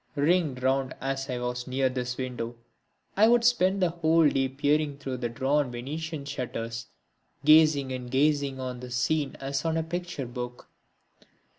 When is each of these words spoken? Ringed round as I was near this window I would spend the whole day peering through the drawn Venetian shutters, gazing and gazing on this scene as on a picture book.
Ringed 0.15 0.63
round 0.63 0.95
as 0.99 1.29
I 1.29 1.37
was 1.37 1.67
near 1.67 1.87
this 1.87 2.17
window 2.17 2.55
I 3.15 3.27
would 3.27 3.43
spend 3.45 3.83
the 3.83 3.91
whole 3.91 4.27
day 4.27 4.47
peering 4.49 4.97
through 4.97 5.17
the 5.17 5.29
drawn 5.29 5.69
Venetian 5.71 6.25
shutters, 6.25 6.87
gazing 7.45 7.91
and 7.91 8.09
gazing 8.09 8.59
on 8.59 8.79
this 8.79 8.95
scene 8.95 9.37
as 9.39 9.63
on 9.63 9.77
a 9.77 9.83
picture 9.83 10.25
book. 10.25 10.69